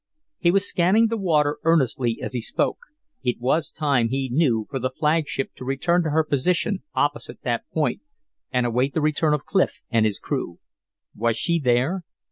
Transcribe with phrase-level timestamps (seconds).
[0.39, 2.79] He was scanning the water earnestly as he spoke.
[3.23, 7.69] It was time, he knew, for the flagship to return to her position opposite that
[7.71, 8.01] point,
[8.51, 10.57] and await the return of Clif and his crew.
[11.13, 12.01] Was she there?